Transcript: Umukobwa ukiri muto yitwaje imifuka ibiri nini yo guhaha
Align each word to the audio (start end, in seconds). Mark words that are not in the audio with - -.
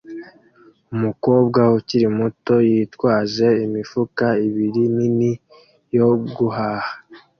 Umukobwa 0.95 1.59
ukiri 1.77 2.07
muto 2.19 2.55
yitwaje 2.69 3.47
imifuka 3.65 4.25
ibiri 4.47 4.83
nini 4.95 5.31
yo 5.97 6.07
guhaha 6.35 6.91